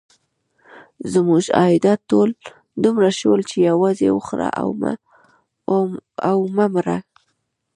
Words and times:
زموږ 1.13 1.43
عایدات 1.59 2.01
دومره 2.83 3.09
شول 3.19 3.41
چې 3.49 3.57
یوازې 3.69 4.07
وخوره 4.11 4.49
او 6.29 6.37
مه 6.55 6.65
مره. 6.73 6.97